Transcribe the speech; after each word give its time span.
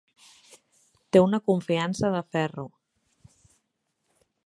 Té 1.17 1.21
una 1.25 1.41
confiança 1.51 2.13
de 2.17 2.25
ferro. 2.37 2.67